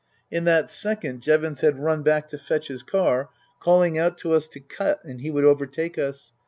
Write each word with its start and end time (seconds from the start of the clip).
In 0.31 0.45
that 0.45 0.67
second 0.67 1.21
Jevons 1.21 1.61
had 1.61 1.77
run 1.77 2.01
back 2.01 2.27
to 2.29 2.39
fetch 2.39 2.69
his 2.69 2.81
car, 2.81 3.29
calling 3.59 3.99
out 3.99 4.17
to 4.17 4.33
us 4.33 4.47
to 4.47 4.59
cut 4.59 5.03
and 5.03 5.21
he 5.21 5.29
would 5.29 5.45
overtake 5.45 5.99
us. 5.99 6.33